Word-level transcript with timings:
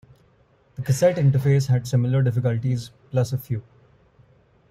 The 0.77 0.81
cassette 0.81 1.17
interface 1.17 1.67
had 1.67 1.85
similar 1.87 2.23
difficulties, 2.23 2.89
plus 3.11 3.33
a 3.33 3.37
few. 3.37 3.61